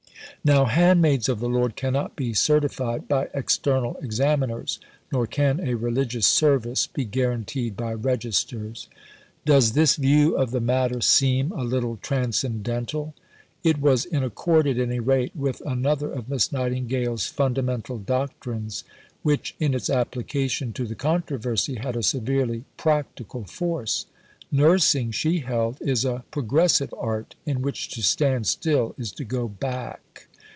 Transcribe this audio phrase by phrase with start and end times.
[0.43, 4.79] Now, "handmaids of the Lord" cannot be certified by external examiners,
[5.11, 8.89] nor can a religious service be guaranteed by registers.
[9.45, 13.13] Does this view of the matter seem a little transcendental?
[13.63, 18.83] It was in accord, at any rate, with another of Miss Nightingale's fundamental doctrines,
[19.21, 24.07] which in its application to the controversy had a severely practical force.
[24.51, 29.47] Nursing, she held, is a progressive art, in which to stand still is to go
[29.47, 29.99] back.